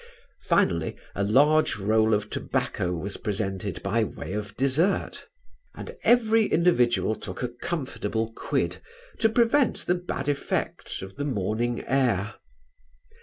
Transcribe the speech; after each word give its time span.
Finally, 0.47 0.95
a 1.13 1.23
large 1.23 1.77
roll 1.77 2.15
of 2.15 2.27
tobacco 2.31 2.91
was 2.91 3.17
presented 3.17 3.83
by 3.83 4.03
way 4.03 4.33
of 4.33 4.57
desert, 4.57 5.27
and 5.75 5.95
every 6.03 6.47
individual 6.47 7.13
took 7.13 7.43
a 7.43 7.47
comfortable 7.47 8.33
quid, 8.33 8.77
to 9.19 9.29
prevent 9.29 9.85
the 9.85 9.93
bad 9.93 10.27
effects 10.27 11.03
of 11.03 11.17
the 11.17 11.23
morning 11.23 11.83
air. 11.85 12.33